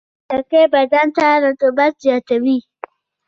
خټکی 0.27 0.63
بدن 0.73 1.07
ته 1.15 1.25
رطوبت 1.43 1.93
زیاتوي. 2.05 2.57